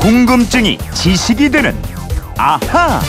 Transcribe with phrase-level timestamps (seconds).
[0.00, 1.76] 궁금증이 지식이 되는
[2.38, 3.00] 아하.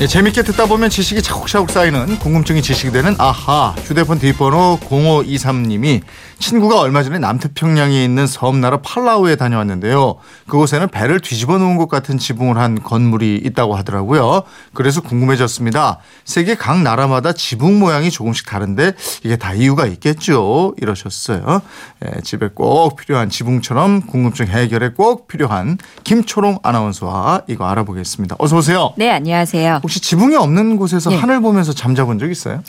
[0.00, 6.02] 예, 재밌게 듣다 보면 지식이 차곡차곡 쌓이는 궁금증이 지식이 되는 아하 휴대폰 뒷번호 0523님이
[6.40, 10.16] 친구가 얼마 전에 남태평양에 있는 섬나라 팔라우에 다녀왔는데요.
[10.48, 14.42] 그곳에는 배를 뒤집어 놓은 것 같은 지붕을 한 건물이 있다고 하더라고요.
[14.74, 15.98] 그래서 궁금해졌습니다.
[16.24, 18.92] 세계 각 나라마다 지붕 모양이 조금씩 다른데
[19.22, 20.74] 이게 다 이유가 있겠죠.
[20.76, 21.62] 이러셨어요.
[22.04, 28.36] 예, 집에 꼭 필요한 지붕처럼 궁금증 해결에 꼭 필요한 김초롱 아나운서와 이거 알아보겠습니다.
[28.38, 28.92] 어서 오세요.
[28.96, 29.80] 네, 안녕하세요.
[29.84, 31.16] 혹시 지붕이 없는 곳에서 예.
[31.16, 32.62] 하늘 보면서 잠자본 적 있어요?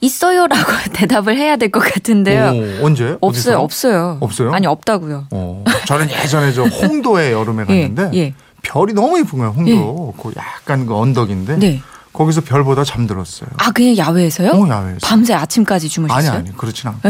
[0.00, 2.80] 있어요라고 대답을 해야 될 것 같은데요.
[2.80, 3.16] 오, 언제?
[3.20, 3.60] 없어요, 어디서?
[3.60, 4.16] 없어요.
[4.20, 4.52] 없어요?
[4.54, 5.26] 아니, 없다고요.
[5.30, 8.34] 어, 저는 예전에 저 홍도에 여름에 예, 갔는데 예.
[8.62, 9.52] 별이 너무 예쁜 거예요.
[9.54, 10.14] 홍도.
[10.20, 11.82] 그 약간 그 언덕인데 네.
[12.14, 13.50] 거기서 별보다 잠들었어요.
[13.58, 14.50] 아, 그냥 야외에서요?
[14.52, 14.98] 어, 야외에서.
[15.02, 16.32] 밤새 아침까지 아니 주무셨어요?
[16.32, 17.08] 아니 그렇진 않고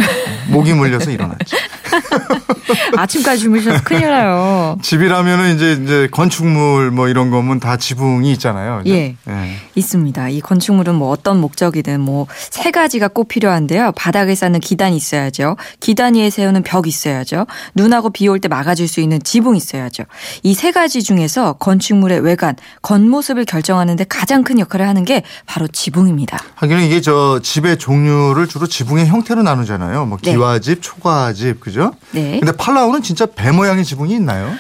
[0.48, 1.54] 목이 물려서 일어났지.
[2.96, 4.76] 아침까지 주무셔서 큰일 나요.
[4.82, 8.82] 집이라면은 이제 이제 건축물 뭐 이런 거면 다 지붕이 있잖아요.
[8.86, 9.16] 예.
[9.28, 9.56] 예.
[9.74, 10.28] 있습니다.
[10.30, 13.92] 이 건축물은 뭐 어떤 목적이든 뭐 세 가지가 꼭 필요한데요.
[13.96, 15.56] 바닥에 쌓는 기단이 있어야죠.
[15.80, 17.46] 기단 위에 세우는 벽 있어야죠.
[17.74, 20.04] 눈하고 비 올 때 막아줄 수 있는 지붕 있어야죠.
[20.42, 26.38] 이 세 가지 중에서 건축물의 외관, 겉모습을 결정하는데 가장 큰 역할을 하는 게 바로 지붕입니다.
[26.54, 30.06] 하기는 이게 저 집의 종류를 주로 지붕의 형태로 나누잖아요.
[30.06, 30.30] 뭐 네.
[30.32, 31.81] 기와집, 초가집, 그죠?
[32.12, 32.38] 네.
[32.40, 34.52] 근데 팔라우는 진짜 배 모양의 지붕이 있나요?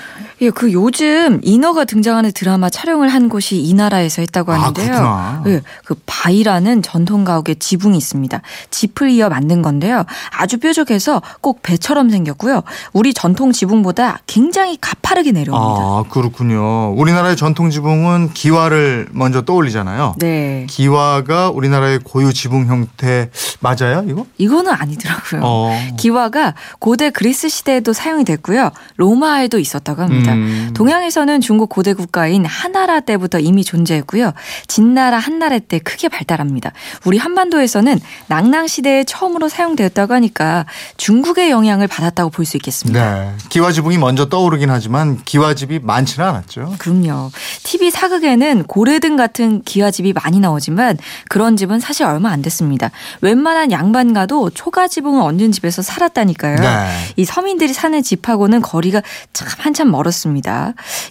[0.42, 4.86] 예, 그 요즘 인어가 등장하는 드라마 촬영을 한 곳이 이 나라에서 했다고 아, 하는데요.
[4.86, 5.42] 그렇구나.
[5.46, 8.42] 예, 그 바위라는 전통 가옥의 지붕이 있습니다.
[8.70, 10.04] 짚을 이어 만든 건데요.
[10.36, 12.64] 아주 뾰족해서 꼭 배처럼 생겼고요.
[12.92, 15.80] 우리 전통 지붕보다 굉장히 가파르게 내려옵니다.
[15.80, 16.92] 아, 그렇군요.
[16.94, 20.16] 우리나라의 전통 지붕은 기와를 먼저 떠올리잖아요.
[20.18, 20.66] 네.
[20.68, 24.26] 기와가 우리나라의 고유 지붕 형태 맞아요, 이거?
[24.38, 25.40] 이거는 아니더라고요.
[25.44, 25.78] 어.
[25.96, 28.72] 기와가 고대 그리스 시대에도 사용이 됐고요.
[28.96, 30.31] 로마에도 있었다고 합니다.
[30.31, 30.31] 음.
[30.74, 34.32] 동양에서는 중국 고대 국가인 한나라 때부터 이미 존재했고요.
[34.66, 36.72] 진나라 한나라 때 크게 발달합니다.
[37.04, 40.66] 우리 한반도에서는 낙랑 시대에 처음으로 사용되었다고 하니까
[40.96, 43.22] 중국의 영향을 받았다고 볼 수 있겠습니다.
[43.22, 43.32] 네.
[43.48, 46.74] 기와 지붕이 먼저 떠오르긴 하지만 기와집이 많지는 않았죠.
[46.78, 47.30] 그럼요.
[47.62, 52.90] TV 사극에는 고래등 같은 기와집이 많이 나오지만 그런 집은 사실 얼마 안 됐습니다.
[53.20, 56.56] 웬만한 양반가도 초가 지붕을 얹은 집에서 살았다니까요.
[56.56, 56.88] 네.
[57.16, 60.21] 이 서민들이 사는 집하고는 거리가 참 한참 멀었습니다.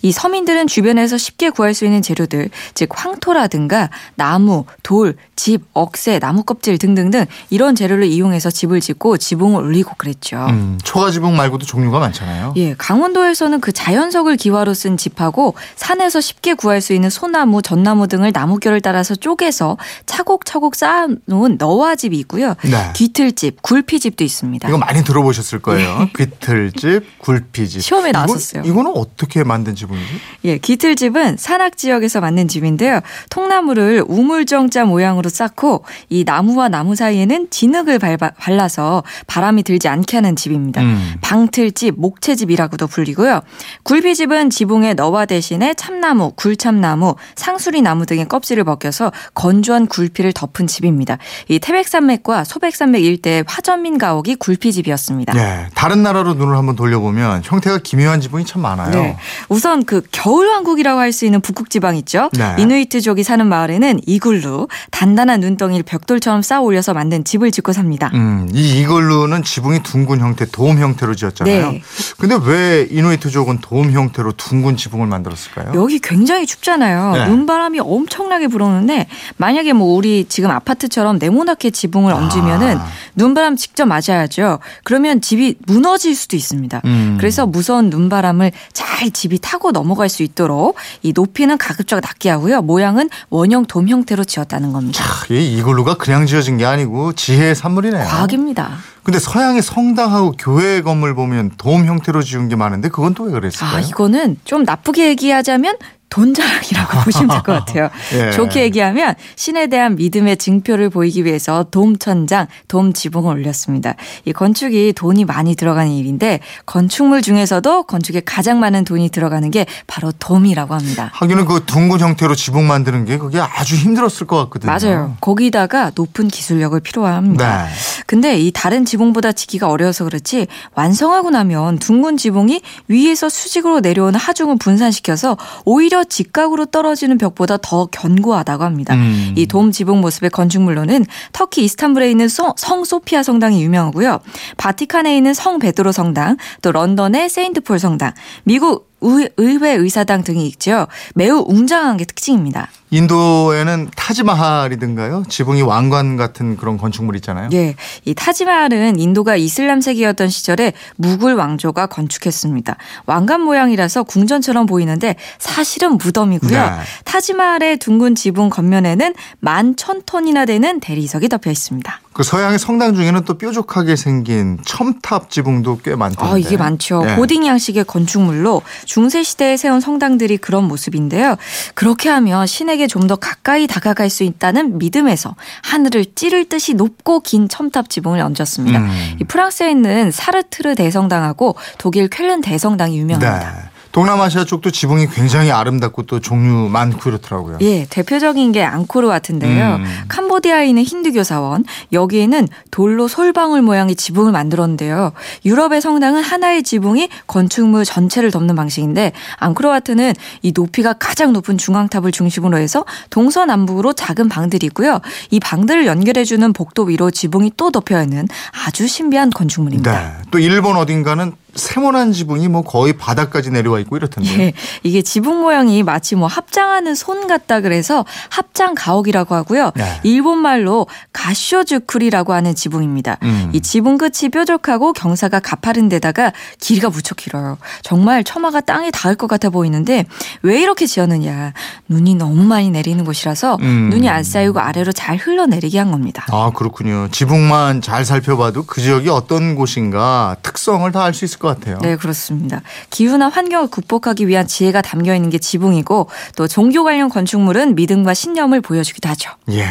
[0.02, 6.44] 이 서민들은 주변에서 쉽게 구할 수 있는 재료들, 즉 황토라든가 나무, 돌, 집, 억새, 나무
[6.44, 10.38] 껍질 등등등 이런 재료를 이용해서 집을 짓고 지붕을 올리고 그랬죠.
[10.50, 12.54] 음, 초가 지붕 말고도 종류가 많잖아요.
[12.58, 18.32] 예, 강원도에서는 그 자연석을 기와로 쓴 집하고 산에서 쉽게 구할 수 있는 소나무, 전나무 등을
[18.34, 22.56] 나무결을 따라서 쪼개서 차곡차곡 쌓아놓은 너와집이 있고요.
[22.64, 22.94] 네.
[22.94, 24.68] 뒤틀집, 굴피집도 있습니다.
[24.68, 26.10] 이거 많이 들어보셨을 거예요.
[26.16, 27.78] 귀틀집, 굴피집.
[27.78, 27.82] 예.
[27.82, 28.64] 시험에 나왔었어요.
[28.64, 30.06] 이거는 어떻게 만든 지붕이지?
[30.46, 33.00] 예, 기틀집은 산악 지역에서 만든 집인데요.
[33.30, 40.36] 통나무를 우물정자 모양으로 쌓고 이 나무와 나무 사이에는 진흙을 밟아, 발라서 바람이 들지 않게 하는
[40.36, 40.82] 집입니다.
[40.82, 41.16] 음.
[41.22, 43.42] 방틀집, 목채집이라고도 불리고요.
[43.84, 51.18] 굴비집은 지붕에 너와 대신에 참나무, 굴참나무, 상수리 나무 등의 껍질을 벗겨서 건조한 굴피를 덮은 집입니다.
[51.48, 55.38] 이 태백산맥과 소백산맥 일대의 화전민 가옥이 굴피집이었습니다.
[55.38, 55.68] 예.
[55.74, 58.81] 다른 나라로 눈을 한번 돌려보면 형태가 기묘한 지붕이 참 많아요.
[58.90, 59.18] 네.
[59.50, 62.30] 우선 그 겨울 왕국이라고 할 수 있는 북극 지방 있죠.
[62.38, 62.56] 네.
[62.58, 68.10] 이누이트족이 사는 마을에는 이글루 단단한 눈덩이를 벽돌처럼 쌓아 올려서 만든 집을 짓고 삽니다.
[68.14, 71.72] 음, 이 이글루는 지붕이 둥근 형태, 돔 형태로 지었잖아요.
[71.72, 71.82] 네.
[72.18, 75.74] 근데 왜 이누이트족은 돔 형태로 둥근 지붕을 만들었을까요?
[75.76, 77.12] 여기 굉장히 춥잖아요.
[77.12, 77.28] 네.
[77.28, 82.88] 눈바람이 엄청나게 불어오는데 만약에 뭐 우리 지금 아파트처럼 네모나게 지붕을 얹으면은 아.
[83.16, 84.60] 눈바람 직접 맞아야죠.
[84.86, 86.82] 그러면 집이 무너질 수도 있습니다.
[86.86, 87.18] 음.
[87.20, 92.62] 그래서 무서운 눈바람을 잘 집이 타고 넘어갈 수 있도록 이 높이는 가급적 낮게 하고요.
[92.62, 95.04] 모양은 원형 돔 형태로 지었다는 겁니다.
[95.04, 98.04] 아, 이 이글루가 그냥 지어진 게 아니고 지혜의 산물이네요.
[98.06, 98.78] 과학입니다.
[99.04, 103.78] 근데 서양의 성당하고 교회 건물 보면 돔 형태로 지은 게 많은데 그건 또 왜 그랬을까요?
[103.78, 105.76] 아, 이거는 좀 나쁘게 얘기하자면
[106.12, 107.90] 돈 자랑이라고 보시면 될 것 같아요.
[108.14, 108.32] 예.
[108.32, 113.96] 좋게 얘기하면 신에 대한 믿음의 증표를 보이기 위해서 돔 천장, 돔 지붕을 올렸습니다.
[114.26, 120.12] 이 건축이 돈이 많이 들어가는 일인데 건축물 중에서도 건축에 가장 많은 돈이 들어가는 게 바로
[120.20, 121.10] 돔이라고 합니다.
[121.14, 124.72] 하기는 그 둥근 형태로 지붕 만드는 게 그게 아주 힘들었을 것 같거든요.
[124.72, 125.16] 맞아요.
[125.22, 127.64] 거기다가 높은 기술력을 필요합니다.
[127.64, 127.70] 네.
[128.06, 134.58] 근데 이 다른 지붕보다 짓기가 어려워서 그렇지 완성하고 나면 둥근 지붕이 위에서 수직으로 내려오는 하중을
[134.58, 138.96] 분산시켜서 오히려 직각으로 떨어지는 벽보다 더 견고하다고 합니다.
[138.96, 139.34] 음.
[139.36, 144.20] 이돔 지붕 모습의 건축물로는 터키 이스탄불에 있는 성, 성 소피아 성당이 유명하고요.
[144.58, 148.14] 바티칸에 있는 성 베드로 성당, 또 런던의 세인트폴 성당,
[148.44, 150.88] 미국 의, 의회 의사당 등이 있죠.
[151.16, 152.70] 매우 웅장한 게 특징입니다.
[152.92, 155.24] 인도에는 타지마할이든가요?
[155.30, 157.50] 지붕이 왕관 같은 그런 건축물 있잖아요.
[157.54, 157.76] 예.
[158.06, 162.76] 이 타지마할은 인도가 이슬람 세계였던 시절에 무굴 왕조가 건축했습니다.
[163.06, 166.52] 왕관 모양이라서 궁전처럼 보이는데 사실은 무덤이고요.
[166.52, 166.70] 네.
[167.06, 172.02] 타지마할의 둥근 지붕 겉면에는 만 천 톤이나 되는 대리석이 덮여 있습니다.
[172.14, 176.30] 그 서양의 성당 중에는 또 뾰족하게 생긴 첨탑 지붕도 꽤 많던데.
[176.34, 177.04] 아, 이게 많죠.
[177.10, 177.16] 예.
[177.16, 181.38] 고딩 양식의 건축물로 중세 시대에 세운 성당들이 그런 모습인데요.
[181.74, 187.50] 그렇게 하면 신에게 좀 더 가까이 다가갈 수 있다는 믿음에서 하늘을 찌를 듯이 높고 긴
[187.50, 188.80] 첨탑 지붕을 얹었습니다.
[188.80, 189.18] 음.
[189.20, 193.54] 이 프랑스에 있는 사르트르 대성당하고 독일 쾰른 대성당이 유명합니다.
[193.54, 193.71] 네.
[193.92, 197.58] 동남아시아 쪽도 지붕이 굉장히 아름답고 또 종류 많고 이렇더라고요.
[197.62, 199.76] 예, 대표적인 게 앙코르와트인데요.
[199.76, 199.86] 음.
[200.08, 205.12] 캄보디아에 있는 힌두교 사원, 여기에는 돌로 솔방울 모양의 지붕을 만들었는데요.
[205.46, 212.58] 유럽의 성당은 하나의 지붕이 건축물 전체를 덮는 방식인데 앙코르와트는 이 높이가 가장 높은 중앙탑을 중심으로
[212.58, 215.00] 해서 동서남북으로 작은 방들이 있고요.
[215.30, 218.28] 이 방들을 연결해 주는 복도 위로 지붕이 또 덮여 있는
[218.66, 219.92] 아주 신비한 건축물입니다.
[219.92, 220.14] 네.
[220.32, 224.40] 또 일본 어딘가는 세모난 지붕이 뭐 거의 바닥까지 내려와 있고 이렇던데.
[224.40, 224.54] 예,
[224.84, 229.72] 이게 지붕 모양이 마치 뭐 합장하는 손 같다 그래서 합장 가옥이라고 하고요.
[229.76, 230.00] 네.
[230.04, 233.18] 일본 말로 가쇼즈쿠리라고 하는 지붕입니다.
[233.24, 233.50] 음.
[233.54, 237.58] 이 지붕 끝이 뾰족하고 경사가 가파른 데다가 길이가 무척 길어요.
[237.84, 240.06] 정말 처마가 땅에 닿을 것 같아 보이는데
[240.42, 241.54] 왜 이렇게 지었느냐?
[241.90, 243.90] 눈이 너무 많이 내리는 곳이라서 음.
[243.92, 246.26] 눈이 안 쌓이고 아래로 잘 흘러내리게 한 겁니다.
[246.32, 247.10] 아 그렇군요.
[247.12, 251.80] 지붕만 잘 살펴봐도 그 지역이 어떤 곳인가 특성을 다 알 수 있을 것 같아요.
[251.82, 252.62] 네, 그렇습니다.
[252.90, 258.62] 기후나 환경을 극복하기 위한 지혜가 담겨 있는 게 지붕이고 또 종교 관련 건축물은 믿음과 신념을
[258.62, 259.32] 보여주기도 하죠.
[259.50, 259.68] 예.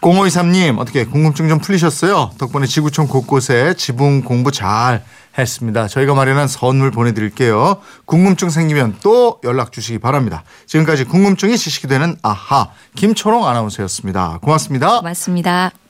[0.00, 2.32] 0523님 어떻게 궁금증 좀 풀리셨어요?
[2.36, 5.04] 덕분에 지구촌 곳곳에 지붕 공부 잘
[5.38, 5.86] 했습니다.
[5.88, 7.76] 저희가 마련한 선물 보내드릴게요.
[8.04, 10.42] 궁금증 생기면 또 연락 주시기 바랍니다.
[10.66, 14.40] 지금까지 궁금증이 지식이 되는 아하 김초롱 아나운서였습니다.
[14.42, 14.98] 고맙습니다.
[14.98, 15.81] 고맙습니다.